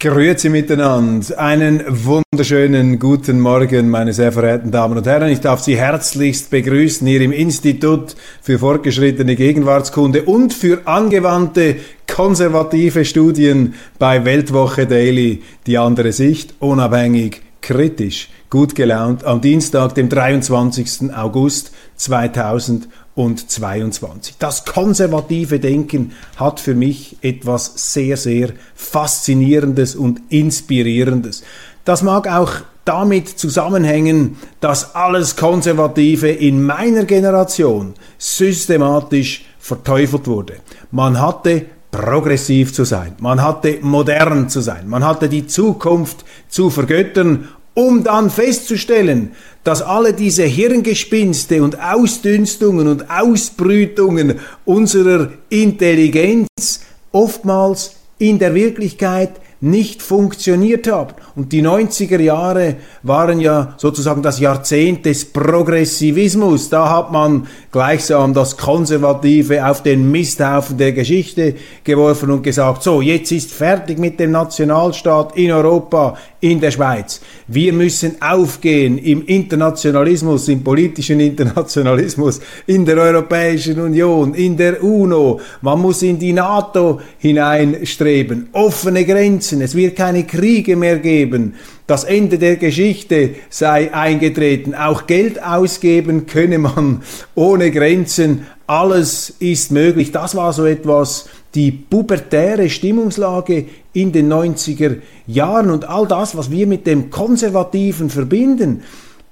[0.00, 1.36] Grüezi miteinander.
[1.40, 5.28] Einen wunderschönen guten Morgen, meine sehr verehrten Damen und Herren.
[5.28, 13.04] Ich darf Sie herzlichst begrüßen hier im Institut für fortgeschrittene Gegenwartskunde und für angewandte konservative
[13.04, 15.42] Studien bei Weltwoche Daily.
[15.66, 21.12] Die andere Sicht, unabhängig, kritisch, gut gelaunt am Dienstag, dem 23.
[21.12, 22.88] August 2000
[23.18, 24.36] und 22.
[24.38, 31.42] Das konservative Denken hat für mich etwas sehr, sehr Faszinierendes und Inspirierendes.
[31.84, 32.52] Das mag auch
[32.84, 40.54] damit zusammenhängen, dass alles Konservative in meiner Generation systematisch verteufelt wurde.
[40.92, 46.70] Man hatte progressiv zu sein, man hatte modern zu sein, man hatte die Zukunft zu
[46.70, 47.48] vergöttern
[47.78, 56.80] um dann festzustellen, dass alle diese Hirngespinste und Ausdünstungen und Ausbrütungen unserer Intelligenz
[57.12, 61.14] oftmals in der Wirklichkeit nicht funktioniert haben.
[61.34, 66.68] Und die 90er Jahre waren ja sozusagen das Jahrzehnt des Progressivismus.
[66.68, 67.48] Da hat man
[67.78, 71.54] gleichsam das Konservative auf den Misthaufen der Geschichte
[71.84, 77.20] geworfen und gesagt, so, jetzt ist fertig mit dem Nationalstaat in Europa, in der Schweiz.
[77.46, 85.40] Wir müssen aufgehen im Internationalismus, im politischen Internationalismus, in der Europäischen Union, in der UNO.
[85.60, 88.48] Man muss in die NATO hineinstreben.
[88.54, 89.60] Offene Grenzen.
[89.60, 91.54] Es wird keine Kriege mehr geben.
[91.88, 94.74] Das Ende der Geschichte sei eingetreten.
[94.74, 97.02] Auch Geld ausgeben könne man
[97.34, 98.46] ohne Grenzen.
[98.66, 100.12] Alles ist möglich.
[100.12, 106.50] Das war so etwas, die pubertäre Stimmungslage in den 90er Jahren und all das, was
[106.50, 108.82] wir mit dem Konservativen verbinden.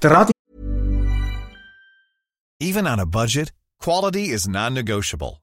[0.00, 0.32] Tradi
[2.58, 5.42] Even on a budget, quality is non-negotiable.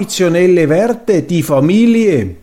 [0.00, 2.36] Traditionelle Werte, die Familie.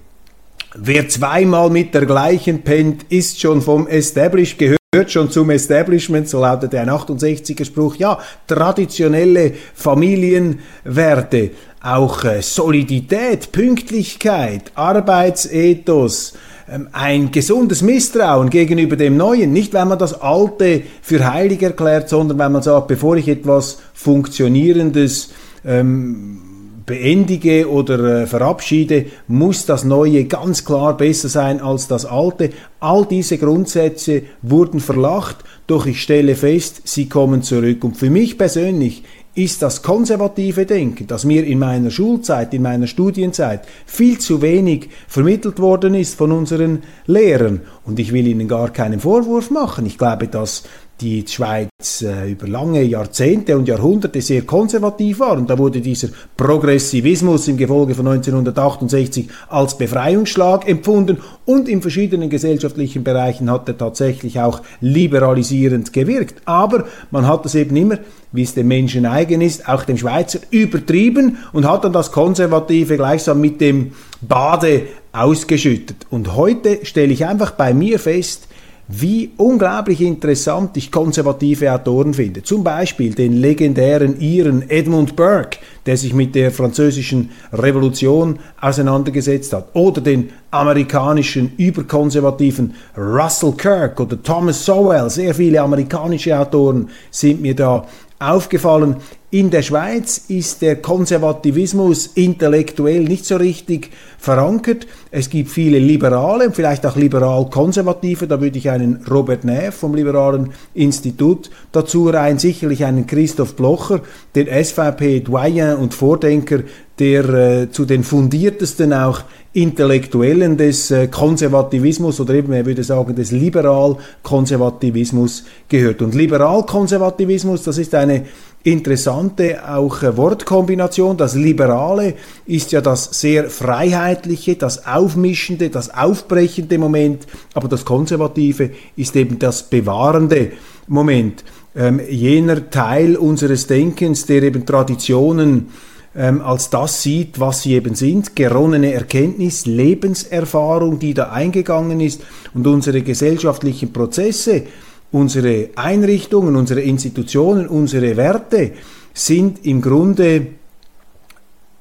[0.75, 6.29] Wer zweimal mit der gleichen pennt, ist schon vom Established gehört gehört schon zum Establishment,
[6.29, 7.95] so lautet der 68er Spruch.
[7.95, 11.49] Ja, traditionelle Familienwerte,
[11.81, 16.33] auch äh, Solidität, Pünktlichkeit, Arbeitsethos,
[16.69, 22.07] ähm, ein gesundes Misstrauen gegenüber dem Neuen, nicht weil man das Alte für heilig erklärt,
[22.07, 25.31] sondern weil man sagt, bevor ich etwas Funktionierendes
[25.65, 26.46] ähm,
[26.87, 32.49] beendige oder äh, verabschiede, muss das Neue ganz klar besser sein als das Alte.
[32.79, 35.37] All diese Grundsätze wurden verlacht,
[35.67, 37.83] doch ich stelle fest, sie kommen zurück.
[37.83, 39.03] Und für mich persönlich
[39.35, 44.89] ist das konservative Denken, das mir in meiner Schulzeit, in meiner Studienzeit viel zu wenig
[45.07, 47.61] vermittelt worden ist von unseren Lehrern.
[47.85, 49.85] Und ich will ihnen gar keinen Vorwurf machen.
[49.85, 50.63] Ich glaube, dass
[50.99, 55.33] die Schweiz äh, über lange Jahrzehnte und Jahrhunderte sehr konservativ war.
[55.33, 62.29] Und da wurde dieser Progressivismus im Gefolge von 1968 als Befreiungsschlag empfunden und in verschiedenen
[62.29, 66.41] gesellschaftlichen Bereichen hat er tatsächlich auch liberalisierend gewirkt.
[66.45, 67.99] Aber man hat es eben immer,
[68.31, 72.97] wie es dem Menschen eigen ist, auch dem Schweizer übertrieben und hat dann das Konservative
[72.97, 73.91] gleichsam mit dem
[74.21, 76.07] Bade ausgeschüttet.
[76.09, 78.47] Und heute stelle ich einfach bei mir fest,
[78.87, 82.43] wie unglaublich interessant ich konservative Autoren finde.
[82.43, 89.67] Zum Beispiel den legendären Iren Edmund Burke, der sich mit der französischen Revolution auseinandergesetzt hat.
[89.73, 95.09] Oder den amerikanischen überkonservativen Russell Kirk oder Thomas Sowell.
[95.09, 97.85] Sehr viele amerikanische Autoren sind mir da
[98.19, 98.97] aufgefallen.
[99.29, 104.87] In der Schweiz ist der Konservativismus intellektuell nicht so richtig verankert.
[105.11, 108.25] Es gibt viele Liberale vielleicht auch liberal-konservative.
[108.25, 113.99] Da würde ich einen Robert Neff vom Liberalen Institut dazu rein, sicherlich einen Christoph Blocher,
[114.33, 116.59] den SVP-Doyen und Vordenker,
[116.97, 119.23] der äh, zu den fundiertesten auch
[119.53, 126.01] Intellektuellen des äh, Konservativismus oder eben, er würde sagen, des Liberal-Konservativismus gehört.
[126.01, 128.25] Und Liberal-Konservativismus, das ist eine
[128.71, 131.15] interessante auch äh, Wortkombination.
[131.15, 132.15] Das Liberale
[132.45, 139.39] ist ja das sehr Freiheitliche, das Aufmischende, das Aufbrechende Moment, aber das Konservative ist eben
[139.39, 140.51] das bewahrende
[140.87, 141.45] Moment.
[141.75, 145.67] Ähm, jener Teil unseres Denkens, der eben Traditionen
[146.15, 152.21] ähm, als das sieht, was sie eben sind, geronnene Erkenntnis, Lebenserfahrung, die da eingegangen ist
[152.53, 154.63] und unsere gesellschaftlichen Prozesse,
[155.11, 158.73] unsere Einrichtungen, unsere Institutionen, unsere Werte
[159.13, 160.47] sind im Grunde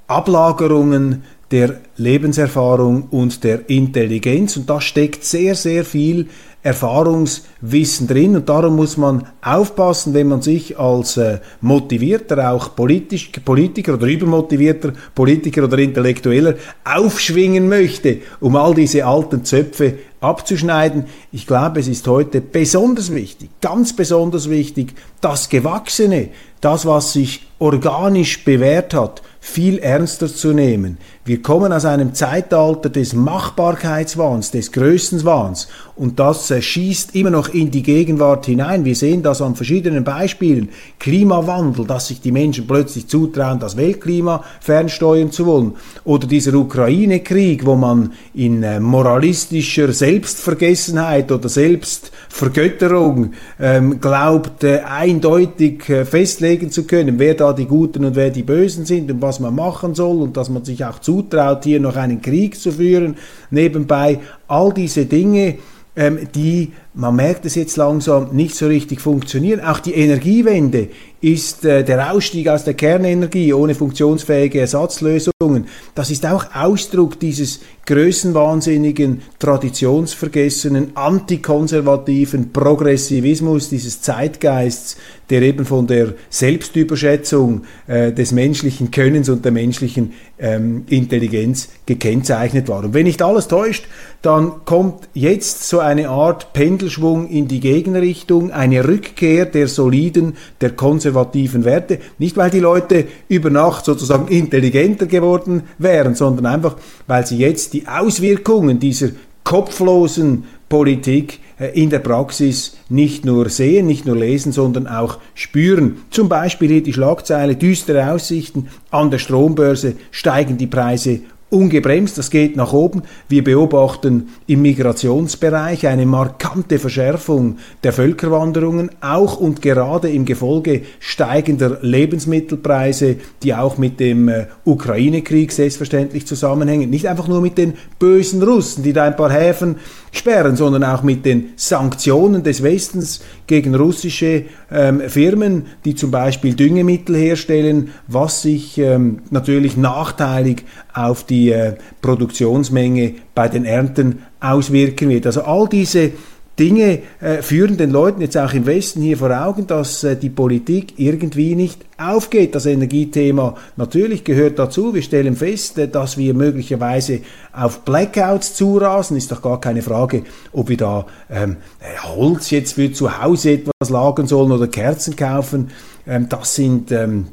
[0.07, 6.29] Ablagerungen der Lebenserfahrung und der Intelligenz und da steckt sehr, sehr viel
[6.67, 13.31] Erfahrungswissen drin und darum muss man aufpassen, wenn man sich als äh, motivierter, auch politisch,
[13.45, 16.55] Politiker oder übermotivierter Politiker oder Intellektueller
[16.85, 21.05] aufschwingen möchte, um all diese alten Zöpfe abzuschneiden.
[21.31, 27.47] Ich glaube, es ist heute besonders wichtig, ganz besonders wichtig, das Gewachsene, das, was sich
[27.61, 30.99] organisch bewährt hat, viel ernster zu nehmen.
[31.25, 37.49] Wir kommen aus einem Zeitalter des Machbarkeitswahns, des Größenwahns und das äh, schießt immer noch
[37.49, 38.85] in die Gegenwart hinein.
[38.85, 40.69] Wir sehen das an verschiedenen Beispielen.
[40.99, 45.73] Klimawandel, dass sich die Menschen plötzlich zutrauen, das Weltklima fernsteuern zu wollen.
[46.05, 55.89] Oder dieser Ukraine-Krieg, wo man in äh, moralistischer Selbstvergessenheit oder Selbstvergötterung ähm, glaubt, äh, eindeutig
[55.89, 59.41] äh, festlegen zu können, wer da die Guten und wer die Bösen sind und was
[59.41, 63.17] man machen soll und dass man sich auch zutraut, hier noch einen Krieg zu führen.
[63.51, 65.59] Nebenbei all diese Dinge,
[65.97, 69.61] ähm, die, man merkt es jetzt langsam, nicht so richtig funktionieren.
[69.61, 70.89] Auch die Energiewende
[71.21, 75.67] ist äh, der Ausstieg aus der Kernenergie ohne funktionsfähige Ersatzlösungen.
[75.95, 84.97] Das ist auch Ausdruck dieses größenwahnsinnigen, traditionsvergessenen, antikonservativen Progressivismus, dieses Zeitgeists,
[85.31, 92.69] der eben von der Selbstüberschätzung äh, des menschlichen Könnens und der menschlichen ähm, Intelligenz gekennzeichnet
[92.69, 92.85] war.
[92.85, 93.87] Und wenn nicht alles täuscht,
[94.23, 96.53] dann kommt jetzt so eine Art
[96.87, 101.99] Pendelschwung in die Gegenrichtung, eine Rückkehr der soliden, der konservativen Werte.
[102.19, 106.77] Nicht, weil die Leute über Nacht sozusagen intelligenter geworden wären, sondern einfach,
[107.09, 109.09] weil sie jetzt die Auswirkungen dieser
[109.43, 116.03] kopflosen Politik äh, in der Praxis nicht nur sehen, nicht nur lesen, sondern auch spüren.
[116.11, 122.31] Zum Beispiel hier die Schlagzeile düstere Aussichten an der Strombörse steigen die Preise ungebremst, das
[122.31, 123.03] geht nach oben.
[123.29, 131.79] Wir beobachten im Migrationsbereich eine markante Verschärfung der Völkerwanderungen, auch und gerade im Gefolge steigender
[131.83, 136.91] Lebensmittelpreise, die auch mit dem äh, Ukraine-Krieg selbstverständlich zusammenhängen.
[136.91, 139.77] Nicht einfach nur mit den bösen Russen, die da ein paar Häfen
[140.11, 146.55] sperren, sondern auch mit den Sanktionen des Westens gegen russische ähm, Firmen, die zum Beispiel
[146.55, 155.09] Düngemittel herstellen, was sich ähm, natürlich nachteilig auf die äh, Produktionsmenge bei den Ernten auswirken
[155.09, 155.27] wird.
[155.27, 156.13] Also all diese
[156.59, 160.31] Dinge äh, führen den Leuten jetzt auch im Westen hier vor Augen, dass äh, die
[160.31, 162.55] Politik irgendwie nicht aufgeht.
[162.55, 164.95] Das Energiethema natürlich gehört dazu.
[164.95, 167.21] Wir stellen fest, dass wir möglicherweise
[167.53, 169.19] auf Blackouts zurasen.
[169.19, 170.23] Ist doch gar keine Frage,
[170.53, 171.57] ob wir da ähm,
[172.05, 175.71] Holz jetzt für zu Hause etwas lagern sollen oder Kerzen kaufen.
[176.07, 177.27] Ähm, das sind ähm,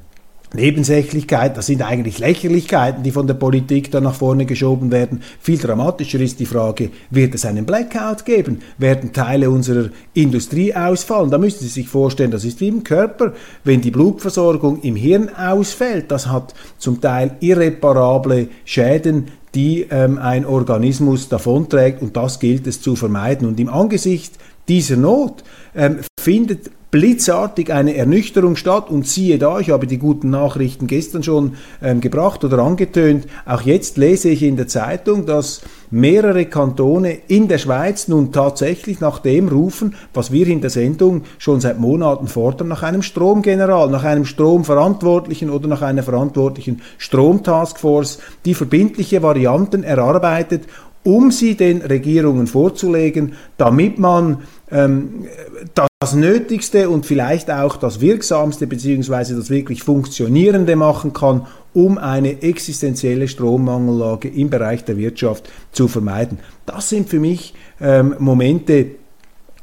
[0.54, 5.24] Nebensächlichkeit, das sind eigentlich Lächerlichkeiten, die von der Politik da nach vorne geschoben werden.
[5.40, 8.60] Viel dramatischer ist die Frage, wird es einen Blackout geben?
[8.78, 11.32] Werden Teile unserer Industrie ausfallen?
[11.32, 13.34] Da müssen Sie sich vorstellen, das ist wie im Körper,
[13.64, 20.46] wenn die Blutversorgung im Hirn ausfällt, das hat zum Teil irreparable Schäden, die ähm, ein
[20.46, 23.48] Organismus davonträgt und das gilt es zu vermeiden.
[23.48, 24.34] Und im Angesicht
[24.68, 25.44] dieser Not
[25.76, 31.24] ähm, findet blitzartig eine Ernüchterung statt und siehe da, ich habe die guten Nachrichten gestern
[31.24, 37.18] schon ähm, gebracht oder angetönt, auch jetzt lese ich in der Zeitung, dass mehrere Kantone
[37.28, 41.80] in der Schweiz nun tatsächlich nach dem rufen, was wir in der Sendung schon seit
[41.80, 49.24] Monaten fordern, nach einem Stromgeneral, nach einem Stromverantwortlichen oder nach einer verantwortlichen Stromtaskforce, die verbindliche
[49.24, 50.66] Varianten erarbeitet
[51.04, 54.40] um sie den Regierungen vorzulegen, damit man
[54.72, 55.26] ähm,
[56.00, 59.36] das Nötigste und vielleicht auch das Wirksamste bzw.
[59.36, 66.40] das wirklich Funktionierende machen kann, um eine existenzielle Strommangellage im Bereich der Wirtschaft zu vermeiden.
[66.66, 68.88] Das sind für mich ähm, Momente,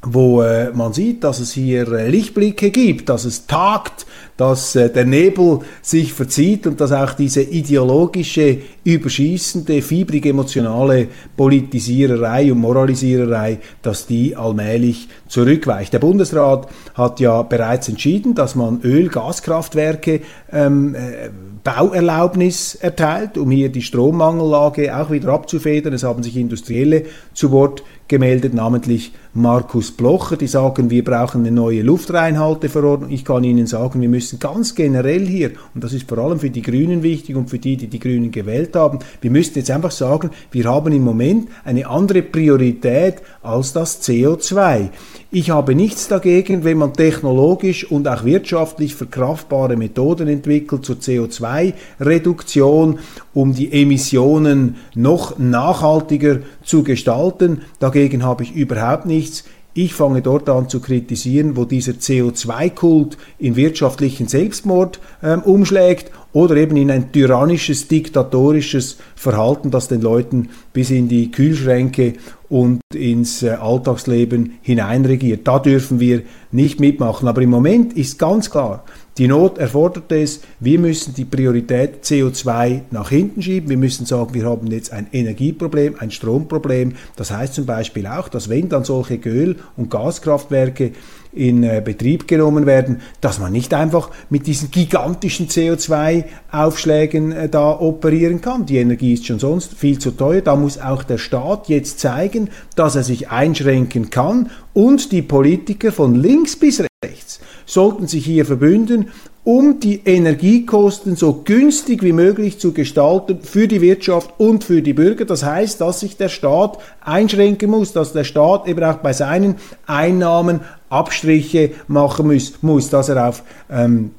[0.02, 4.06] wo äh, man sieht, dass es hier äh, Lichtblicke gibt, dass es tagt,
[4.40, 12.50] dass äh, der Nebel sich verzieht und dass auch diese ideologische, überschießende, fibrig emotionale Politisiererei
[12.50, 15.92] und Moralisiererei, dass die allmählich zurückweicht.
[15.92, 21.28] Der Bundesrat hat ja bereits entschieden, dass man Öl-Gaskraftwerke ähm, äh,
[21.62, 25.92] Bauerlaubnis erteilt, um hier die Strommangellage auch wieder abzufedern.
[25.92, 27.04] Es haben sich Industrielle
[27.34, 33.10] zu Wort gemeldet, namentlich Markus Blocher, die sagen, wir brauchen eine neue Luftreinhalteverordnung.
[33.10, 36.50] Ich kann Ihnen sagen, wir müssen ganz generell hier, und das ist vor allem für
[36.50, 39.92] die Grünen wichtig und für die, die die Grünen gewählt haben, wir müssen jetzt einfach
[39.92, 44.88] sagen, wir haben im Moment eine andere Priorität als das CO2.
[45.32, 52.98] Ich habe nichts dagegen, wenn man technologisch und auch wirtschaftlich verkraftbare Methoden entwickelt zur CO2-Reduktion,
[53.32, 57.60] um die Emissionen noch nachhaltiger zu gestalten.
[57.78, 59.44] Dagegen habe ich überhaupt nichts.
[59.72, 66.56] Ich fange dort an zu kritisieren, wo dieser CO2-Kult in wirtschaftlichen Selbstmord ähm, umschlägt oder
[66.56, 72.14] eben in ein tyrannisches, diktatorisches Verhalten, das den Leuten bis in die Kühlschränke
[72.48, 75.46] und ins äh, Alltagsleben hineinregiert.
[75.46, 77.28] Da dürfen wir nicht mitmachen.
[77.28, 78.84] Aber im Moment ist ganz klar,
[79.18, 83.68] die Not erfordert es, wir müssen die Priorität CO2 nach hinten schieben.
[83.68, 86.94] Wir müssen sagen, wir haben jetzt ein Energieproblem, ein Stromproblem.
[87.16, 90.92] Das heißt zum Beispiel auch, dass wenn dann solche Öl- und Gaskraftwerke
[91.32, 97.78] in äh, Betrieb genommen werden, dass man nicht einfach mit diesen gigantischen CO2-Aufschlägen äh, da
[97.78, 98.66] operieren kann.
[98.66, 100.40] Die Energie ist schon sonst viel zu teuer.
[100.40, 105.92] Da muss auch der Staat jetzt zeigen, dass er sich einschränken kann und die Politiker
[105.92, 109.06] von links bis rechts sollten sich hier verbünden
[109.42, 114.92] um die Energiekosten so günstig wie möglich zu gestalten für die Wirtschaft und für die
[114.92, 115.24] Bürger.
[115.24, 119.56] Das heißt, dass sich der Staat einschränken muss, dass der Staat eben auch bei seinen
[119.86, 120.60] Einnahmen
[120.90, 124.10] Abstriche machen muss, muss dass er auf ähm,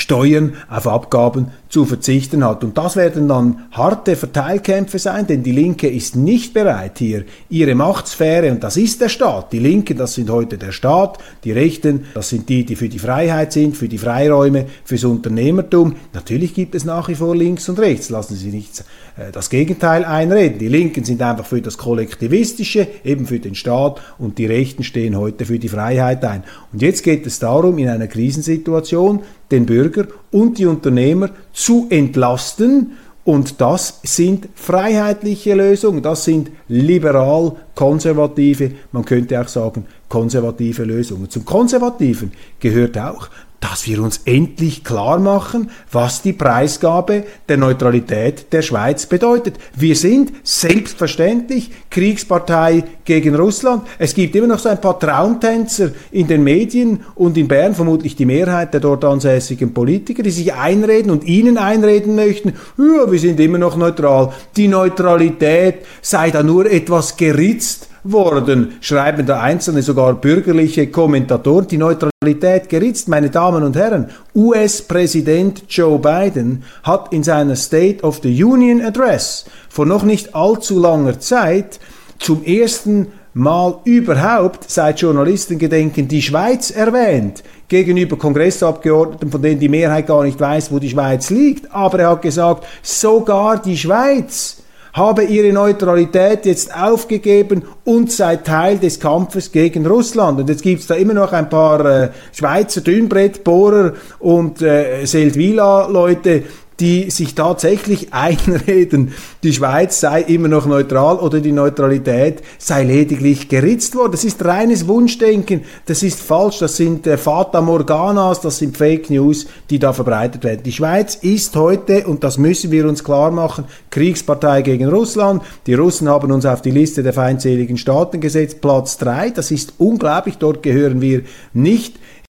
[0.00, 2.64] Steuern, auf Abgaben zu verzichten hat.
[2.64, 7.76] Und das werden dann harte Verteilkämpfe sein, denn die Linke ist nicht bereit, hier ihre
[7.76, 9.52] Machtsphäre, und das ist der Staat.
[9.52, 12.98] Die Linken, das sind heute der Staat, die Rechten, das sind die, die für die
[12.98, 15.94] Freiheit sind, für die Freiräume, fürs Unternehmertum.
[16.12, 18.84] Natürlich gibt es nach wie vor links und rechts, lassen Sie nicht
[19.16, 20.58] äh, das Gegenteil einreden.
[20.58, 25.16] Die Linken sind einfach für das Kollektivistische, eben für den Staat, und die Rechten stehen
[25.16, 26.42] heute für die Freiheit ein.
[26.72, 29.89] Und jetzt geht es darum, in einer Krisensituation den Bürger
[30.30, 32.92] und die Unternehmer zu entlasten.
[33.24, 41.28] Und das sind freiheitliche Lösungen, das sind liberal-konservative, man könnte auch sagen konservative Lösungen.
[41.28, 43.28] Zum Konservativen gehört auch,
[43.60, 49.58] dass wir uns endlich klar machen, was die Preisgabe der Neutralität der Schweiz bedeutet.
[49.76, 53.82] Wir sind selbstverständlich Kriegspartei gegen Russland.
[53.98, 58.16] Es gibt immer noch so ein paar Traumtänzer in den Medien und in Bern, vermutlich
[58.16, 63.18] die Mehrheit der dort ansässigen Politiker, die sich einreden und ihnen einreden möchten, ja, wir
[63.18, 64.32] sind immer noch neutral.
[64.56, 71.68] Die Neutralität sei da nur etwas geritzt worden, schreiben da einzelne sogar bürgerliche Kommentatoren.
[71.68, 74.10] Die Neutralität geritzt, meine Damen und Herren.
[74.34, 80.78] US-Präsident Joe Biden hat in seiner State of the Union Address vor noch nicht allzu
[80.78, 81.80] langer Zeit
[82.18, 89.68] zum ersten Mal überhaupt seit Journalisten gedenken die Schweiz erwähnt gegenüber Kongressabgeordneten, von denen die
[89.68, 91.72] Mehrheit gar nicht weiß, wo die Schweiz liegt.
[91.72, 98.78] Aber er hat gesagt, sogar die Schweiz habe ihre Neutralität jetzt aufgegeben und sei Teil
[98.78, 100.40] des Kampfes gegen Russland.
[100.40, 106.44] Und jetzt gibt's da immer noch ein paar äh, Schweizer Dünnbrettbohrer und äh, Seldwyla-Leute,
[106.80, 113.48] die sich tatsächlich einreden, die Schweiz sei immer noch neutral oder die Neutralität sei lediglich
[113.48, 114.12] geritzt worden.
[114.12, 119.10] Das ist reines Wunschdenken, das ist falsch, das sind äh, Fata Morganas, das sind Fake
[119.10, 120.62] News, die da verbreitet werden.
[120.64, 125.42] Die Schweiz ist heute, und das müssen wir uns klar machen, Kriegspartei gegen Russland.
[125.66, 129.30] Die Russen haben uns auf die Liste der feindseligen Staaten gesetzt, Platz drei.
[129.30, 131.22] Das ist unglaublich, dort gehören wir
[131.52, 131.96] nicht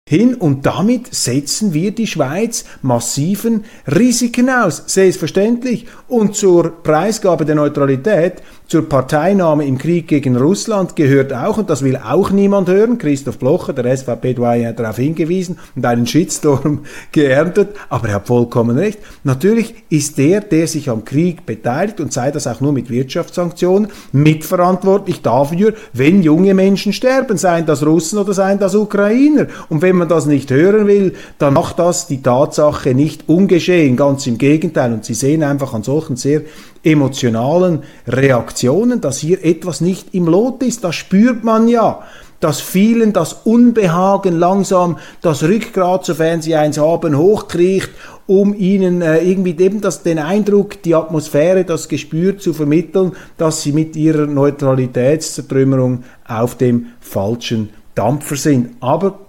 [0.08, 5.86] hin und damit setzen wir die Schweiz massiven Risiken aus, selbstverständlich.
[6.08, 8.42] Und zur Preisgabe der Neutralität
[8.72, 13.38] zur Parteinahme im Krieg gegen Russland gehört auch, und das will auch niemand hören, Christoph
[13.38, 16.80] Blocher, der SVP-Doyen, hat darauf hingewiesen und einen Shitstorm
[17.12, 18.98] geerntet, aber er hat vollkommen recht.
[19.24, 23.88] Natürlich ist der, der sich am Krieg beteiligt, und sei das auch nur mit Wirtschaftssanktionen,
[24.12, 29.48] mitverantwortlich dafür, wenn junge Menschen sterben, seien das Russen oder seien das Ukrainer.
[29.68, 34.26] Und wenn man das nicht hören will, dann macht das die Tatsache nicht ungeschehen, ganz
[34.26, 34.92] im Gegenteil.
[34.92, 36.42] Und Sie sehen einfach an solchen sehr
[36.82, 40.84] emotionalen Reaktionen, dass hier etwas nicht im Lot ist.
[40.84, 42.02] Das spürt man ja
[42.42, 47.90] dass vielen das Unbehagen langsam das Rückgrat, sofern sie eins haben, hochkriecht,
[48.26, 53.62] um ihnen äh, irgendwie eben das, den Eindruck, die Atmosphäre, das Gespür zu vermitteln, dass
[53.62, 58.70] sie mit ihrer Neutralitätszertrümmerung auf dem falschen Dampfer sind.
[58.80, 59.20] Aber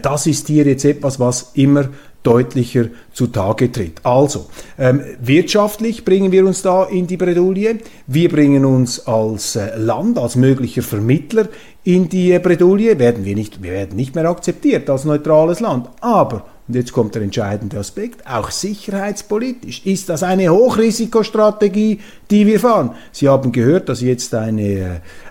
[0.00, 1.88] das ist hier jetzt etwas, was immer
[2.26, 4.00] deutlicher zutage tritt.
[4.02, 4.46] Also,
[4.78, 7.78] ähm, wirtschaftlich bringen wir uns da in die Bredouille.
[8.08, 11.48] Wir bringen uns als äh, Land, als möglicher Vermittler
[11.84, 12.98] in die Bredouille.
[12.98, 15.88] Werden wir, nicht, wir werden nicht mehr akzeptiert als neutrales Land.
[16.00, 22.00] Aber, und jetzt kommt der entscheidende Aspekt, auch sicherheitspolitisch ist das eine Hochrisikostrategie,
[22.32, 22.90] die wir fahren.
[23.12, 24.86] Sie haben gehört, dass jetzt eine äh,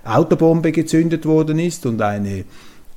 [0.06, 2.46] Autobombe gezündet worden ist und eine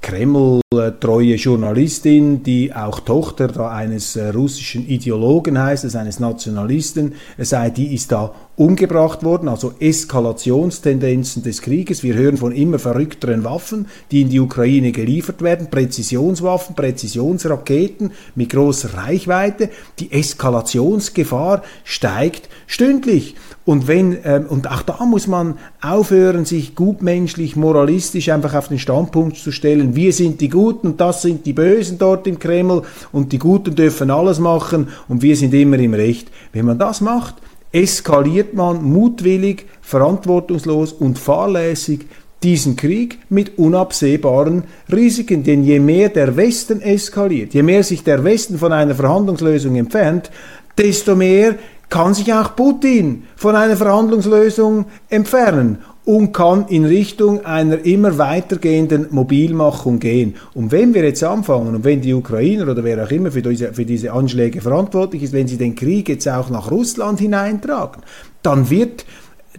[0.01, 8.13] Kreml-treue Journalistin, die auch Tochter eines äh, russischen Ideologen heißt, eines Nationalisten sei, die ist
[8.13, 12.03] da umgebracht worden, also Eskalationstendenzen des Krieges.
[12.03, 18.51] Wir hören von immer verrückteren Waffen, die in die Ukraine geliefert werden, Präzisionswaffen, Präzisionsraketen mit
[18.51, 19.71] großer Reichweite.
[19.99, 23.37] Die Eskalationsgefahr steigt stündlich.
[23.69, 28.79] Und wenn ähm, und auch da muss man aufhören, sich gutmenschlich, moralistisch einfach auf den
[28.79, 32.81] Standpunkt zu stellen, wir sind die Guten und das sind die Bösen dort im Kreml
[33.13, 36.31] und die Guten dürfen alles machen und wir sind immer im Recht.
[36.55, 37.35] Wenn man das macht,
[37.71, 42.07] eskaliert man mutwillig, verantwortungslos und fahrlässig
[42.43, 45.45] diesen Krieg mit unabsehbaren Risiken.
[45.45, 50.31] Denn je mehr der Westen eskaliert, je mehr sich der Westen von einer Verhandlungslösung entfernt,
[50.79, 51.57] desto mehr
[51.89, 59.09] kann sich auch Putin von einer Verhandlungslösung entfernen und kann in Richtung einer immer weitergehenden
[59.11, 60.37] Mobilmachung gehen.
[60.55, 63.75] Und wenn wir jetzt anfangen und wenn die Ukrainer oder wer auch immer für diese,
[63.75, 68.03] für diese Anschläge verantwortlich ist, wenn sie den Krieg jetzt auch nach Russland hineintragen,
[68.43, 69.05] dann wird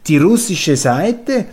[0.07, 1.45] die russische Seite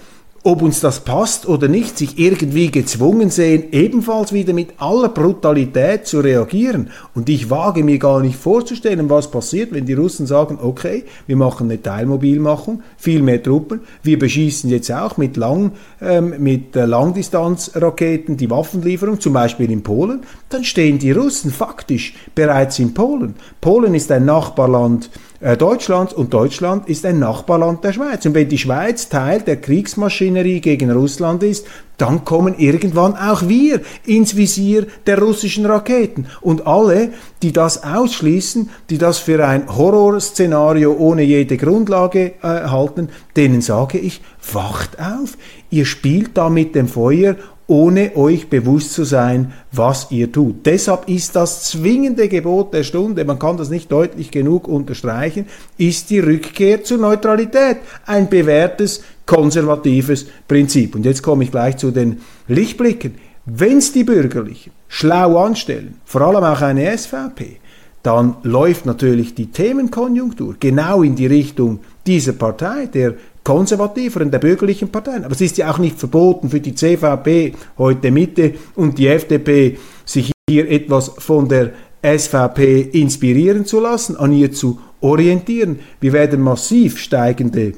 [0.47, 6.07] ob uns das passt oder nicht, sich irgendwie gezwungen sehen, ebenfalls wieder mit aller Brutalität
[6.07, 6.91] zu reagieren.
[7.17, 11.35] Und ich wage mir gar nicht vorzustellen, was passiert, wenn die Russen sagen, okay, wir
[11.35, 16.85] machen eine Teilmobilmachung, viel mehr Truppen, wir beschießen jetzt auch mit, Lang, ähm, mit äh,
[16.85, 23.35] Langdistanzraketen die Waffenlieferung, zum Beispiel in Polen, dann stehen die Russen faktisch bereits in Polen.
[23.61, 25.11] Polen ist ein Nachbarland
[25.59, 28.25] Deutschlands und Deutschland ist ein Nachbarland der Schweiz.
[28.25, 31.67] Und wenn die Schweiz Teil der Kriegsmaschinerie gegen Russland ist,
[31.99, 36.27] dann kommen irgendwann auch wir ins Visier der russischen Raketen.
[36.41, 37.11] Und alle,
[37.43, 43.99] die das ausschließen, die das für ein Horrorszenario ohne jede Grundlage äh, halten, denen sage
[43.99, 44.23] ich,
[44.53, 45.37] wacht auf.
[45.71, 47.37] Ihr spielt da mit dem Feuer
[47.69, 50.65] ohne euch bewusst zu sein, was ihr tut.
[50.67, 56.11] Deshalb ist das zwingende Gebot der Stunde, man kann das nicht deutlich genug unterstreichen, ist
[56.11, 57.79] die Rückkehr zur Neutralität.
[58.07, 60.95] Ein bewährtes, konservatives Prinzip.
[60.95, 63.15] Und jetzt komme ich gleich zu den Lichtblicken.
[63.45, 67.59] Wenn es die Bürgerlichen schlau anstellen, vor allem auch eine SVP,
[68.03, 73.15] dann läuft natürlich die Themenkonjunktur genau in die Richtung dieser Partei, der
[73.47, 75.25] konservativeren, der bürgerlichen Parteien.
[75.25, 79.79] Aber es ist ja auch nicht verboten für die CVP heute Mitte und die FDP,
[80.05, 81.71] sich hier etwas von der
[82.03, 85.79] SVP inspirieren zu lassen, an ihr zu orientieren.
[86.01, 87.75] Wir werden massiv steigende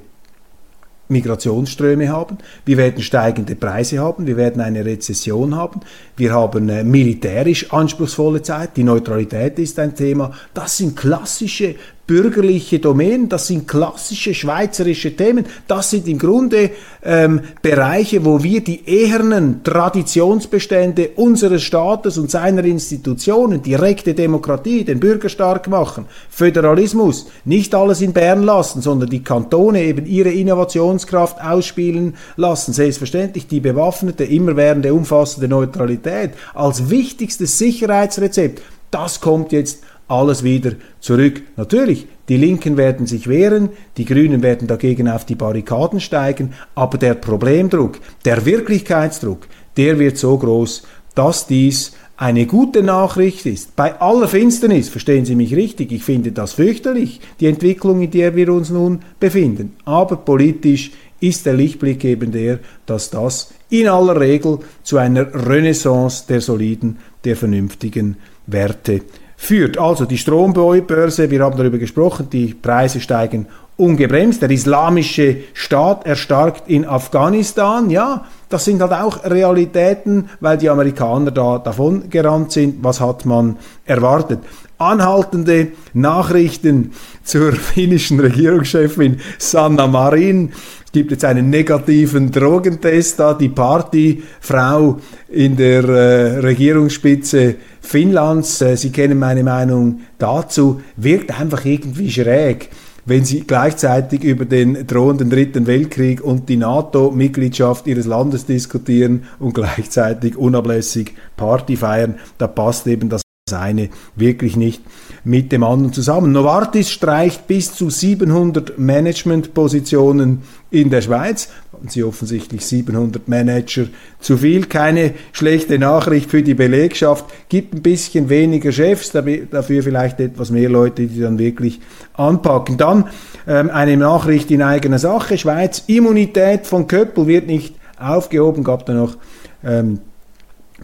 [1.08, 5.80] Migrationsströme haben, wir werden steigende Preise haben, wir werden eine Rezession haben,
[6.16, 10.32] wir haben äh, militärisch anspruchsvolle Zeit, die Neutralität ist ein Thema.
[10.54, 11.74] Das sind klassische
[12.08, 16.70] bürgerliche Domänen, das sind klassische schweizerische Themen, das sind im Grunde
[17.04, 24.98] ähm, Bereiche, wo wir die ehernen Traditionsbestände unseres Staates und seiner Institutionen, direkte Demokratie, den
[24.98, 31.40] Bürger stark machen, Föderalismus, nicht alles in Bern lassen, sondern die Kantone eben ihre Innovationskraft
[31.42, 40.42] ausspielen lassen, selbstverständlich die bewaffnete, immerwährende, umfassende Neutralität als wichtigstes Sicherheitsrezept, das kommt jetzt alles
[40.42, 41.42] wieder zurück.
[41.56, 46.98] Natürlich, die Linken werden sich wehren, die Grünen werden dagegen auf die Barrikaden steigen, aber
[46.98, 50.82] der Problemdruck, der Wirklichkeitsdruck, der wird so groß,
[51.14, 53.76] dass dies eine gute Nachricht ist.
[53.76, 58.34] Bei aller Finsternis, verstehen Sie mich richtig, ich finde das fürchterlich, die Entwicklung, in der
[58.34, 59.76] wir uns nun befinden.
[59.84, 60.90] Aber politisch
[61.20, 66.98] ist der Lichtblick eben der, dass das in aller Regel zu einer Renaissance der soliden,
[67.24, 68.16] der vernünftigen
[68.46, 69.02] Werte
[69.38, 69.78] führt.
[69.78, 73.46] Also die Strombörse, wir haben darüber gesprochen, die Preise steigen
[73.76, 74.42] ungebremst.
[74.42, 77.88] Der islamische Staat erstarkt in Afghanistan.
[77.88, 82.82] Ja, das sind halt auch Realitäten, weil die Amerikaner da davon gerannt sind.
[82.82, 84.40] Was hat man erwartet?
[84.78, 86.92] Anhaltende Nachrichten
[87.24, 90.52] zur finnischen Regierungschefin Sanna Marin.
[90.84, 93.34] Es gibt jetzt einen negativen Drogentest da.
[93.34, 101.64] Die Partyfrau in der äh, Regierungsspitze Finnlands, äh, Sie kennen meine Meinung dazu, wirkt einfach
[101.64, 102.70] irgendwie schräg
[103.08, 109.54] wenn sie gleichzeitig über den drohenden Dritten Weltkrieg und die NATO-Mitgliedschaft ihres Landes diskutieren und
[109.54, 114.82] gleichzeitig unablässig Party feiern, da passt eben das eine wirklich nicht
[115.24, 116.32] mit dem anderen zusammen.
[116.32, 121.48] Novartis streicht bis zu 700 Managementpositionen in der Schweiz.
[121.72, 123.86] Haben sie offensichtlich 700 Manager
[124.20, 124.66] zu viel.
[124.66, 127.26] Keine schlechte Nachricht für die Belegschaft.
[127.48, 131.80] Gibt ein bisschen weniger Chefs, dafür vielleicht etwas mehr Leute, die dann wirklich
[132.14, 132.76] anpacken.
[132.76, 133.04] Dann
[133.46, 135.38] ähm, eine Nachricht in eigener Sache.
[135.38, 138.64] Schweiz, Immunität von Köppel wird nicht aufgehoben.
[138.64, 139.16] Gab da noch
[139.64, 140.00] ähm,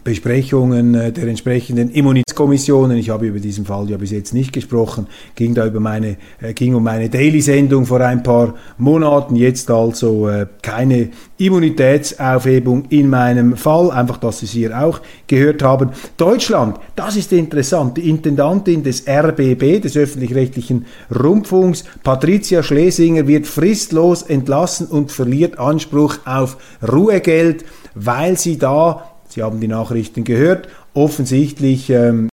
[0.05, 2.95] Besprechungen äh, der entsprechenden Immunitätskommissionen.
[2.95, 5.07] Ich habe über diesen Fall ja bis jetzt nicht gesprochen.
[5.33, 9.35] Ging da über meine, äh, ging um meine Daily-Sendung vor ein paar Monaten.
[9.35, 13.89] Jetzt also äh, keine Immunitätsaufhebung in meinem Fall.
[13.89, 15.89] Einfach, dass Sie es hier auch gehört haben.
[16.17, 17.97] Deutschland, das ist interessant.
[17.97, 20.85] Die Intendantin des RBB, des öffentlich-rechtlichen
[21.19, 27.65] Rundfunks, Patricia Schlesinger, wird fristlos entlassen und verliert Anspruch auf Ruhegeld,
[27.95, 32.29] weil sie da Sie haben die Nachrichten gehört, offensichtlich ähm,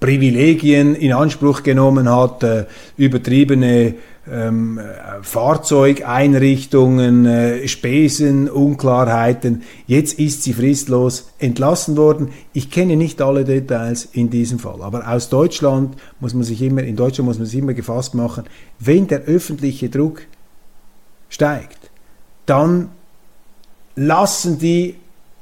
[0.00, 2.64] Privilegien in Anspruch genommen hat, äh,
[2.96, 3.94] übertriebene
[4.28, 4.80] ähm,
[5.22, 9.62] Fahrzeugeinrichtungen, äh, Spesen, Unklarheiten.
[9.86, 12.32] Jetzt ist sie fristlos entlassen worden.
[12.52, 16.82] Ich kenne nicht alle Details in diesem Fall, aber aus Deutschland muss man sich immer,
[16.82, 18.42] in Deutschland muss man sich immer gefasst machen,
[18.80, 20.22] wenn der öffentliche Druck
[21.28, 21.92] steigt,
[22.44, 22.88] dann
[23.94, 24.96] lassen die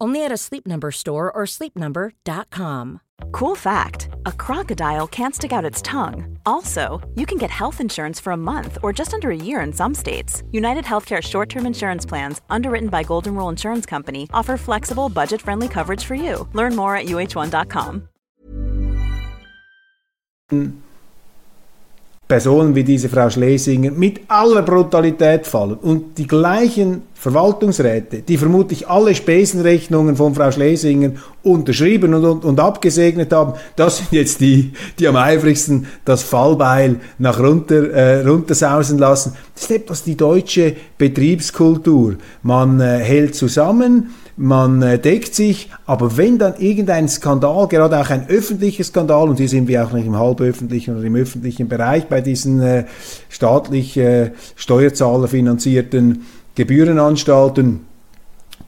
[0.00, 3.00] Only at a Sleep Number store or sleepnumber.com.
[3.32, 6.38] Cool fact: A crocodile can't stick out its tongue.
[6.44, 9.72] Also, you can get health insurance for a month or just under a year in
[9.72, 10.42] some states.
[10.52, 16.04] United Healthcare short-term insurance plans, underwritten by Golden Rule Insurance Company, offer flexible, budget-friendly coverage
[16.04, 16.46] for you.
[16.52, 18.08] Learn more at uh1.com.
[22.28, 28.88] Personen wie diese Frau Schlesinger mit aller Brutalität fallen und die gleichen Verwaltungsräte, die vermutlich
[28.88, 34.72] alle Spesenrechnungen von Frau Schlesinger unterschrieben und, und, und, abgesegnet haben, das sind jetzt die,
[34.98, 39.32] die am eifrigsten das Fallbeil nach runter, äh, runtersausen lassen.
[39.54, 42.16] Das ist etwas die deutsche Betriebskultur.
[42.42, 48.10] Man äh, hält zusammen, man äh, deckt sich, aber wenn dann irgendein Skandal, gerade auch
[48.10, 52.04] ein öffentlicher Skandal, und hier sind wir auch nicht im halböffentlichen oder im öffentlichen Bereich
[52.04, 52.84] bei diesen äh,
[53.30, 56.26] staatlich äh, Steuerzahler finanzierten
[56.56, 57.86] Gebührenanstalten,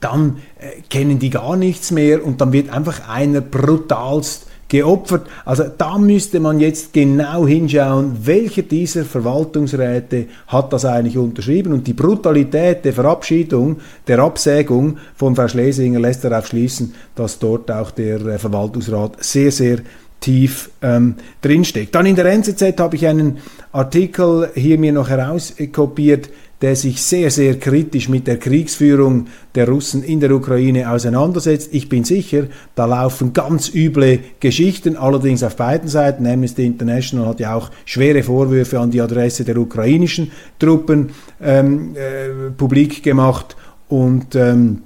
[0.01, 5.27] dann äh, kennen die gar nichts mehr und dann wird einfach einer brutalst geopfert.
[5.45, 11.73] Also da müsste man jetzt genau hinschauen, welcher dieser Verwaltungsräte hat das eigentlich unterschrieben.
[11.73, 17.71] Und die Brutalität der Verabschiedung, der Absägung von Frau Schlesinger lässt darauf schließen, dass dort
[17.71, 19.79] auch der äh, Verwaltungsrat sehr, sehr
[20.21, 21.95] tief ähm, drinsteckt.
[21.95, 23.39] Dann in der NZZ habe ich einen
[23.73, 26.29] Artikel hier mir noch herauskopiert,
[26.61, 31.69] der sich sehr, sehr kritisch mit der Kriegsführung der Russen in der Ukraine auseinandersetzt.
[31.73, 32.45] Ich bin sicher,
[32.75, 36.27] da laufen ganz üble Geschichten, allerdings auf beiden Seiten.
[36.27, 42.51] Amnesty International hat ja auch schwere Vorwürfe an die Adresse der ukrainischen Truppen ähm, äh,
[42.51, 43.57] publik gemacht
[43.89, 44.83] und ähm,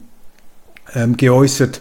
[0.94, 1.80] ähm, geäußert.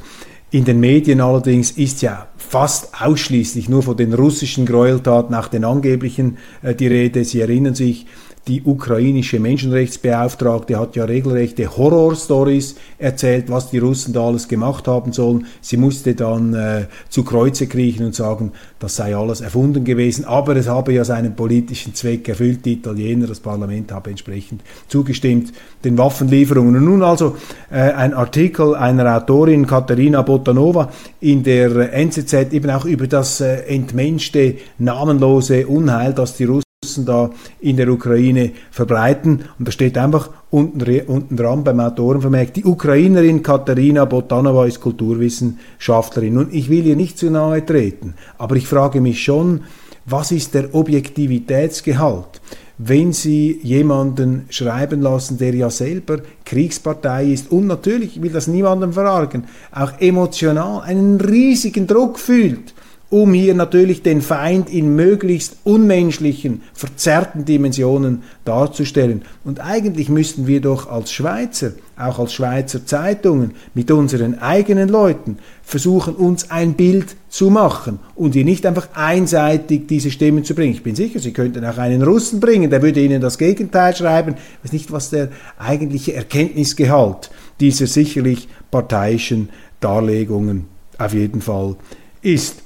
[0.52, 5.64] In den Medien allerdings ist ja fast ausschließlich nur von den russischen Gräueltaten, auch den
[5.64, 7.24] angeblichen, äh, die Rede.
[7.26, 8.06] Sie erinnern sich,
[8.48, 15.14] die ukrainische Menschenrechtsbeauftragte hat ja regelrechte Horrorstories erzählt, was die Russen da alles gemacht haben
[15.14, 15.46] sollen.
[15.62, 20.56] Sie musste dann äh, zu Kreuze kriechen und sagen, das sei alles erfunden gewesen, aber
[20.56, 22.66] es habe ja seinen politischen Zweck erfüllt.
[22.66, 26.76] Die Italiener, das Parlament habe entsprechend zugestimmt den Waffenlieferungen.
[26.76, 27.36] Und nun also
[27.70, 33.58] äh, ein Artikel einer Autorin, Katharina Botanova, in der NZZ eben auch über das äh,
[33.68, 39.44] entmenschte, namenlose Unheil, das die Russen da in der Ukraine verbreiten.
[39.58, 44.82] Und da steht einfach unten, unten dran beim Autoren vermerkt, die Ukrainerin Katharina Botanova ist
[44.82, 46.38] Kulturwissenschaftlerin.
[46.38, 49.62] Und ich will ihr nicht zu nahe treten, aber ich frage mich schon,
[50.06, 52.42] was ist der Objektivitätsgehalt?
[52.84, 58.48] wenn Sie jemanden schreiben lassen, der ja selber Kriegspartei ist und natürlich, ich will das
[58.48, 62.74] niemandem verargen, auch emotional einen riesigen Druck fühlt
[63.12, 69.24] um hier natürlich den Feind in möglichst unmenschlichen, verzerrten Dimensionen darzustellen.
[69.43, 75.39] Und eigentlich müssten wir doch als Schweizer, auch als Schweizer Zeitungen, mit unseren eigenen Leuten
[75.62, 80.74] versuchen, uns ein Bild zu machen und hier nicht einfach einseitig diese Stimmen zu bringen.
[80.74, 84.36] Ich bin sicher, Sie könnten auch einen Russen bringen, der würde Ihnen das Gegenteil schreiben.
[84.36, 85.28] Ich weiß nicht, was der
[85.60, 89.50] eigentliche Erkenntnisgehalt dieser sicherlich parteiischen
[89.82, 91.76] Darlegungen auf jeden Fall
[92.21, 92.63] ist.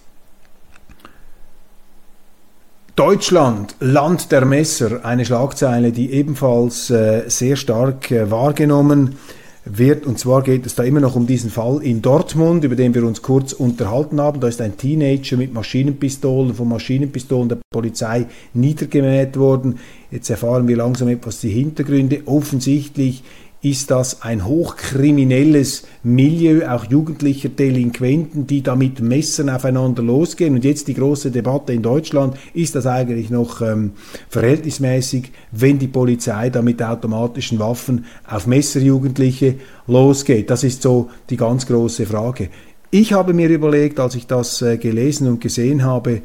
[2.95, 9.17] Deutschland, Land der Messer, eine Schlagzeile, die ebenfalls äh, sehr stark äh, wahrgenommen
[9.65, 10.05] wird.
[10.05, 13.03] Und zwar geht es da immer noch um diesen Fall in Dortmund, über den wir
[13.03, 14.39] uns kurz unterhalten haben.
[14.39, 19.79] Da ist ein Teenager mit Maschinenpistolen, von Maschinenpistolen der Polizei niedergemäht worden.
[20.09, 22.21] Jetzt erfahren wir langsam etwas die Hintergründe.
[22.27, 23.23] Offensichtlich
[23.65, 30.53] ist das ein hochkriminelles Milieu, auch jugendlicher Delinquenten, die da mit Messern aufeinander losgehen.
[30.53, 33.93] Und jetzt die große Debatte in Deutschland, ist das eigentlich noch ähm,
[34.29, 39.55] verhältnismäßig, wenn die Polizei da mit automatischen Waffen auf Messerjugendliche
[39.87, 40.51] losgeht?
[40.51, 42.49] Das ist so die ganz große Frage.
[42.91, 46.21] Ich habe mir überlegt, als ich das äh, gelesen und gesehen habe,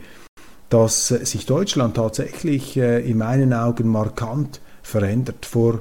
[0.68, 5.46] dass äh, sich Deutschland tatsächlich äh, in meinen Augen markant verändert.
[5.46, 5.80] Vor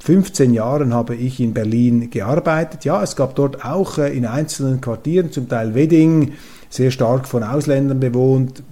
[0.00, 2.84] 15 Jahren habe ich in Berlin gearbeitet.
[2.84, 6.32] Ja, es gab dort auch äh, in einzelnen Quartieren, zum Teil Wedding,
[6.68, 8.62] sehr stark von Ausländern bewohnt,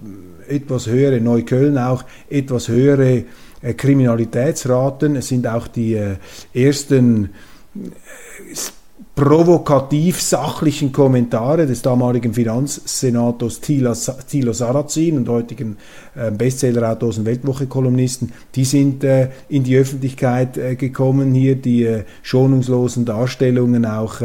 [0.47, 3.23] etwas höhere, Neukölln auch, etwas höhere
[3.61, 5.15] äh, Kriminalitätsraten.
[5.15, 6.15] Es sind auch die äh,
[6.53, 7.29] ersten
[9.15, 13.93] provokativ sachlichen Kommentare des damaligen Finanzsenators Thilo
[14.53, 15.77] Sarrazin und heutigen
[16.15, 22.03] äh, Bestseller-Autors und Weltwoche-Kolumnisten, die sind äh, in die Öffentlichkeit äh, gekommen hier, die äh,
[22.23, 24.15] schonungslosen Darstellungen auch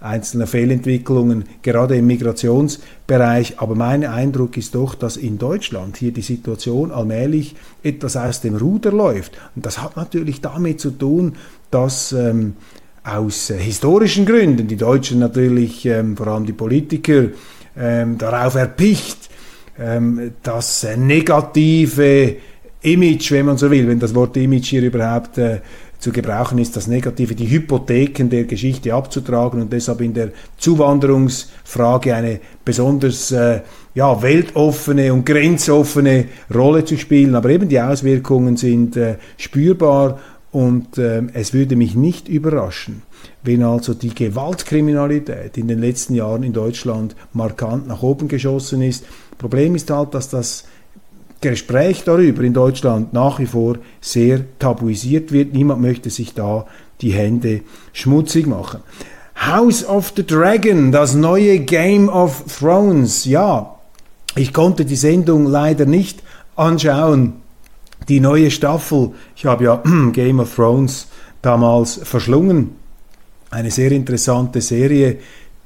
[0.00, 3.58] einzelner Fehlentwicklungen, gerade im Migrationsbereich.
[3.58, 8.54] Aber mein Eindruck ist doch, dass in Deutschland hier die Situation allmählich etwas aus dem
[8.54, 9.32] Ruder läuft.
[9.56, 11.34] Und das hat natürlich damit zu tun,
[11.70, 12.54] dass ähm,
[13.06, 17.28] aus äh, historischen Gründen, die Deutschen natürlich, ähm, vor allem die Politiker,
[17.78, 19.30] ähm, darauf erpicht,
[19.78, 22.36] ähm, das äh, negative
[22.82, 25.60] Image, wenn man so will, wenn das Wort Image hier überhaupt äh,
[25.98, 32.14] zu gebrauchen ist, das Negative, die Hypotheken der Geschichte abzutragen und deshalb in der Zuwanderungsfrage
[32.14, 33.60] eine besonders äh,
[33.94, 37.34] ja, weltoffene und grenzoffene Rolle zu spielen.
[37.34, 40.18] Aber eben die Auswirkungen sind äh, spürbar
[40.56, 43.02] und äh, es würde mich nicht überraschen,
[43.42, 49.04] wenn also die Gewaltkriminalität in den letzten Jahren in Deutschland markant nach oben geschossen ist.
[49.36, 50.64] Problem ist halt, dass das
[51.42, 55.52] Gespräch darüber in Deutschland nach wie vor sehr tabuisiert wird.
[55.52, 56.64] Niemand möchte sich da
[57.02, 57.60] die Hände
[57.92, 58.80] schmutzig machen.
[59.36, 63.26] House of the Dragon, das neue Game of Thrones.
[63.26, 63.74] Ja,
[64.34, 66.22] ich konnte die Sendung leider nicht
[66.54, 67.44] anschauen
[68.08, 69.82] die neue Staffel, ich habe ja
[70.12, 71.08] Game of Thrones
[71.42, 72.70] damals verschlungen,
[73.50, 75.18] eine sehr interessante Serie,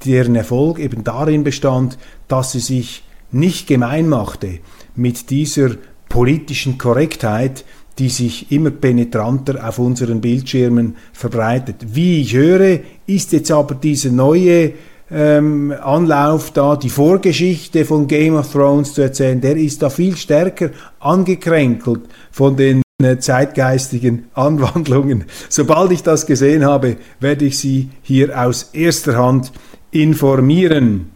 [0.05, 4.59] deren Erfolg eben darin bestand, dass sie sich nicht gemein machte
[4.95, 5.71] mit dieser
[6.09, 7.63] politischen Korrektheit,
[7.99, 11.75] die sich immer penetranter auf unseren Bildschirmen verbreitet.
[11.93, 14.73] Wie ich höre, ist jetzt aber diese neue
[15.11, 20.15] ähm, Anlauf da die Vorgeschichte von Game of Thrones zu erzählen, der ist da viel
[20.15, 20.69] stärker
[20.99, 25.25] angekränkelt von den äh, zeitgeistigen Anwandlungen.
[25.49, 29.51] Sobald ich das gesehen habe, werde ich Sie hier aus erster Hand
[29.91, 31.11] informieren.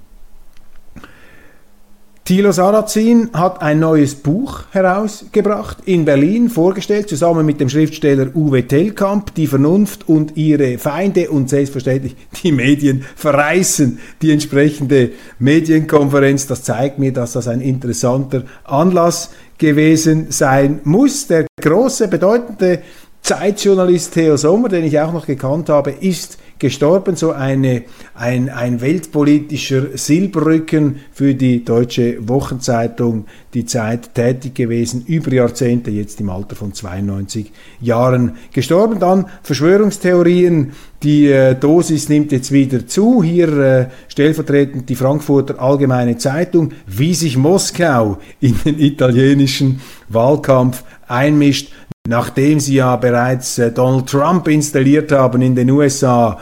[2.27, 8.67] Thilo Sarrazin hat ein neues Buch herausgebracht, in Berlin vorgestellt, zusammen mit dem Schriftsteller Uwe
[8.67, 16.47] Tellkamp, Die Vernunft und ihre Feinde und selbstverständlich die Medien verreißen die entsprechende Medienkonferenz.
[16.47, 21.27] Das zeigt mir, dass das ein interessanter Anlass gewesen sein muss.
[21.27, 22.81] Der große, bedeutende
[23.21, 28.82] Zeitjournalist Theo Sommer, den ich auch noch gekannt habe, ist gestorben, so eine, ein, ein
[28.82, 36.56] weltpolitischer Silberrücken für die deutsche Wochenzeitung Die Zeit tätig gewesen, über Jahrzehnte, jetzt im Alter
[36.56, 39.00] von 92 Jahren gestorben.
[39.00, 40.72] Dann Verschwörungstheorien,
[41.04, 43.24] die äh, Dosis nimmt jetzt wieder zu.
[43.24, 51.72] Hier äh, stellvertretend die Frankfurter Allgemeine Zeitung, wie sich Moskau in den italienischen Wahlkampf einmischt
[52.08, 56.39] Nachdem sie ja bereits äh, Donald Trump installiert haben in den USA,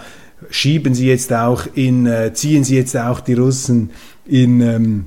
[0.49, 3.91] schieben sie jetzt auch in, äh, ziehen sie jetzt auch die Russen
[4.26, 5.06] in ähm,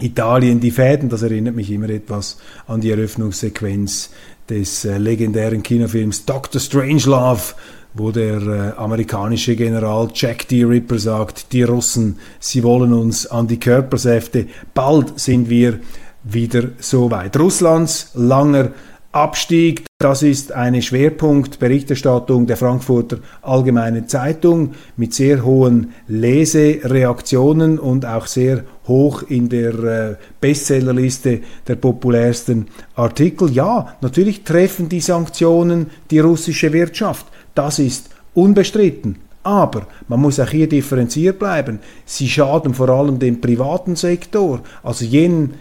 [0.00, 1.08] Italien die Fäden.
[1.08, 4.10] Das erinnert mich immer etwas an die Eröffnungssequenz
[4.48, 6.60] des äh, legendären Kinofilms Dr.
[6.60, 7.54] Strangelove
[7.94, 10.64] wo der äh, amerikanische General Jack D.
[10.64, 15.78] Ripper sagt, die Russen, sie wollen uns an die Körpersäfte, bald sind wir
[16.24, 17.38] wieder so weit.
[17.38, 18.70] Russlands langer
[19.14, 28.26] Abstieg, das ist eine Schwerpunktberichterstattung der Frankfurter Allgemeinen Zeitung mit sehr hohen Lesereaktionen und auch
[28.26, 33.52] sehr hoch in der äh, Bestsellerliste der populärsten Artikel.
[33.52, 37.26] Ja, natürlich treffen die Sanktionen die russische Wirtschaft.
[37.54, 39.20] Das ist unbestritten.
[39.44, 41.78] Aber man muss auch hier differenziert bleiben.
[42.04, 45.54] Sie schaden vor allem dem privaten Sektor, also jenen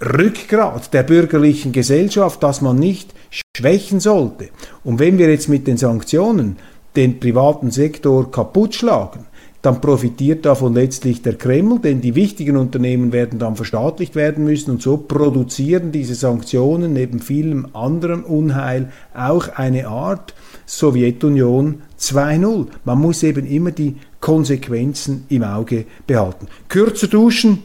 [0.00, 3.14] Rückgrat der bürgerlichen Gesellschaft, das man nicht
[3.56, 4.50] schwächen sollte.
[4.84, 6.56] Und wenn wir jetzt mit den Sanktionen
[6.94, 9.26] den privaten Sektor kaputt schlagen,
[9.60, 14.70] dann profitiert davon letztlich der Kreml, denn die wichtigen Unternehmen werden dann verstaatlicht werden müssen
[14.70, 20.32] und so produzieren diese Sanktionen neben vielem anderen Unheil auch eine Art
[20.64, 22.66] Sowjetunion 2.0.
[22.84, 26.46] Man muss eben immer die Konsequenzen im Auge behalten.
[26.68, 27.64] Kürzer duschen,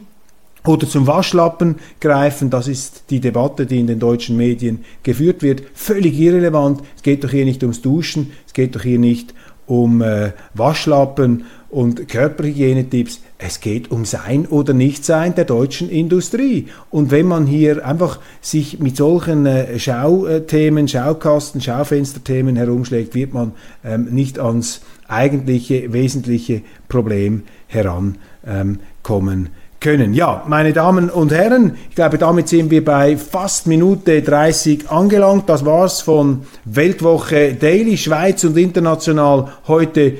[0.66, 5.64] oder zum Waschlappen greifen, das ist die Debatte, die in den deutschen Medien geführt wird,
[5.74, 6.82] völlig irrelevant.
[6.96, 9.34] Es geht doch hier nicht ums Duschen, es geht doch hier nicht
[9.66, 13.22] um äh, Waschlappen und Körperhygienetipps.
[13.40, 16.68] Es geht um Sein oder Nichtsein der deutschen Industrie.
[16.92, 23.54] Und wenn man hier einfach sich mit solchen äh, Schauthemen, Schaukasten, Schaufensterthemen herumschlägt, wird man
[23.84, 29.48] ähm, nicht ans eigentliche, wesentliche Problem herankommen ähm,
[29.84, 30.14] können.
[30.14, 35.50] Ja, meine Damen und Herren, ich glaube, damit sind wir bei fast Minute 30 angelangt.
[35.50, 40.14] Das war's von Weltwoche Daily, Schweiz und international heute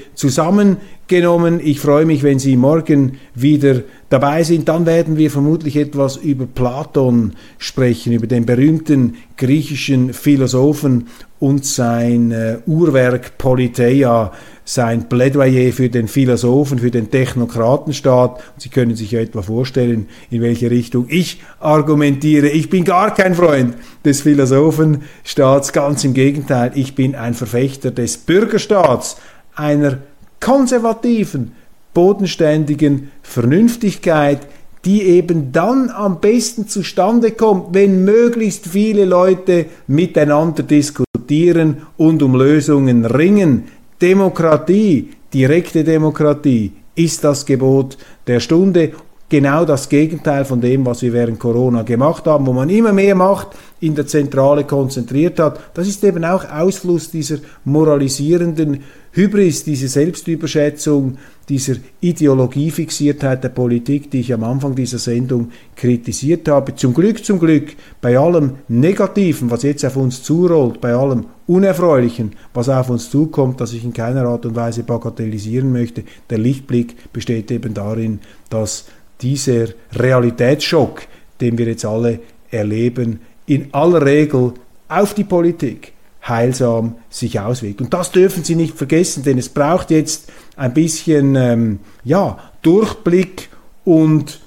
[1.08, 1.60] zusammengenommen.
[1.64, 4.68] Ich freue mich, wenn Sie morgen wieder dabei sind.
[4.68, 11.08] Dann werden wir vermutlich etwas über Platon sprechen, über den berühmten griechischen Philosophen
[11.40, 14.32] und sein äh, Uhrwerk Politeia
[14.66, 18.36] sein Plädoyer für den Philosophen, für den Technokratenstaat.
[18.36, 22.48] Und Sie können sich ja etwa vorstellen, in welche Richtung ich argumentiere.
[22.48, 28.16] Ich bin gar kein Freund des Philosophenstaats, ganz im Gegenteil, ich bin ein Verfechter des
[28.18, 29.18] Bürgerstaats,
[29.54, 30.00] einer
[30.44, 31.54] konservativen,
[31.94, 34.40] bodenständigen Vernünftigkeit,
[34.84, 42.36] die eben dann am besten zustande kommt, wenn möglichst viele Leute miteinander diskutieren und um
[42.36, 43.70] Lösungen ringen.
[44.02, 48.92] Demokratie, direkte Demokratie, ist das Gebot der Stunde.
[49.34, 53.16] Genau das Gegenteil von dem, was wir während Corona gemacht haben, wo man immer mehr
[53.16, 53.48] Macht
[53.80, 55.60] in der Zentrale konzentriert hat.
[55.74, 61.18] Das ist eben auch Ausfluss dieser moralisierenden Hybris, diese Selbstüberschätzung,
[61.50, 66.76] dieser Ideologiefixiertheit der Politik, die ich am Anfang dieser Sendung kritisiert habe.
[66.76, 72.34] Zum Glück, zum Glück, bei allem Negativen, was jetzt auf uns zurollt, bei allem Unerfreulichen,
[72.54, 77.12] was auf uns zukommt, das ich in keiner Art und Weise bagatellisieren möchte, der Lichtblick
[77.12, 78.20] besteht eben darin,
[78.52, 78.86] dass
[79.24, 81.04] dieser Realitätsschock,
[81.42, 82.20] den wir jetzt alle
[82.52, 84.54] erleben, in aller Regel
[84.88, 85.94] auf die Politik
[86.28, 87.82] heilsam sich auswirkt.
[87.82, 93.50] Und das dürfen Sie nicht vergessen, denn es braucht jetzt ein bisschen ähm, ja, Durchblick
[93.84, 94.40] und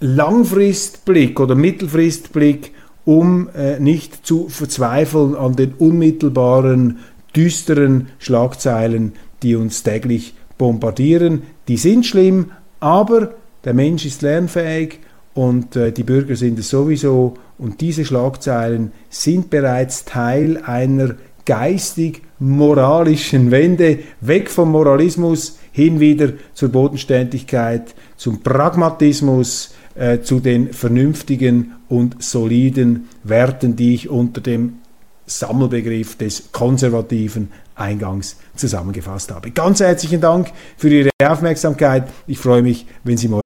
[0.00, 2.72] Langfristblick oder Mittelfristblick,
[3.06, 6.98] um äh, nicht zu verzweifeln an den unmittelbaren,
[7.34, 9.12] düsteren Schlagzeilen,
[9.42, 11.42] die uns täglich bombardieren.
[11.68, 13.34] Die sind schlimm, aber
[13.66, 15.00] der Mensch ist lernfähig
[15.34, 17.34] und äh, die Bürger sind es sowieso.
[17.58, 26.70] Und diese Schlagzeilen sind bereits Teil einer geistig-moralischen Wende, weg vom Moralismus hin wieder zur
[26.70, 34.78] Bodenständigkeit, zum Pragmatismus, äh, zu den vernünftigen und soliden Werten, die ich unter dem
[35.26, 39.50] Sammelbegriff des Konservativen eingangs zusammengefasst habe.
[39.50, 42.08] Ganz herzlichen Dank für Ihre Aufmerksamkeit.
[42.26, 43.45] Ich freue mich, wenn Sie morgen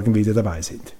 [0.00, 0.94] Wieder dabei sind.